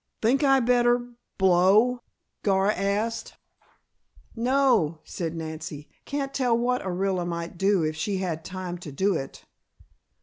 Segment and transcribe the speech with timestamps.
[0.19, 2.01] "Think I better blow?"
[2.41, 3.35] Gar asked.
[4.35, 5.89] "No," said Nancy.
[6.05, 9.45] "Can't tell what Orilla might do if she had time to do it."